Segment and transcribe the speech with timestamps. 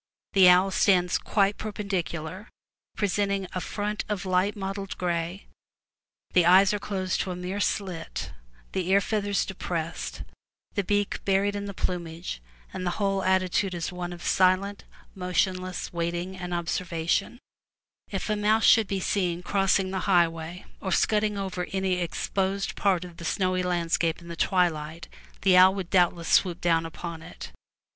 [0.33, 2.49] The owl stands quite perpendicular,
[2.95, 5.45] presenting a front of light mottled gray;
[6.33, 8.31] the eyes are closed to a mere slit,
[8.71, 10.23] the ear feathers depressed,
[10.75, 12.41] ^,.3,^1 ^^^^^^^ buried in the plumage,
[12.73, 17.37] and the whole | ylgSMUl ^^^^^^^^^^^^^^^ silent, motionless waiting and ob ]\ wjj^^^m servation.
[18.09, 22.75] If a mouse should be seen crossing the Ifl^^^l^ highway, or scudding over any exposed
[22.75, 25.09] part of rfn^^mM the snowy surface in the twilight,
[25.43, 27.51] the owl would 'Mf^/M doubtless swoop down uponit.